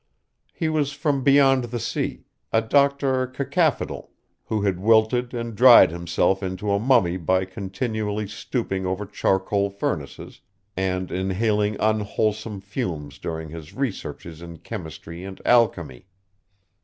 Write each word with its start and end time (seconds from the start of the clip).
He 0.51 0.67
was 0.67 0.93
from 0.93 1.21
beyond 1.23 1.65
the 1.65 1.79
sea, 1.79 2.23
a 2.51 2.59
Doctor 2.59 3.27
Cacaphodel, 3.27 4.09
who 4.45 4.63
had 4.63 4.79
wilted 4.79 5.31
and 5.35 5.53
dried 5.55 5.91
himself 5.91 6.41
into 6.41 6.71
a 6.71 6.79
mummy 6.79 7.17
by 7.17 7.45
continually 7.45 8.27
stooping 8.27 8.83
over 8.83 9.05
charcoal 9.05 9.69
furnaces, 9.69 10.41
and 10.75 11.11
inhaling 11.11 11.77
unwholesome 11.79 12.61
fumes 12.61 13.19
during 13.19 13.49
his 13.49 13.75
researches 13.75 14.41
in 14.41 14.57
chemistry 14.57 15.23
and 15.23 15.39
alchemy. 15.45 16.07